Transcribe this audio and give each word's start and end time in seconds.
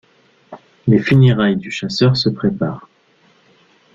Les 0.87 0.97
funérailles 0.97 1.57
du 1.57 1.69
chasseur 1.69 2.17
se 2.17 2.27
préparent. 2.29 2.87